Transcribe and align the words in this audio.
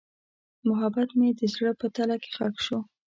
محبت 0.67 1.09
مې 1.19 1.29
د 1.39 1.41
زړه 1.53 1.71
په 1.79 1.87
تله 1.95 2.15
کې 2.21 2.29
ښخ 2.35 2.55
شو. 2.65 2.79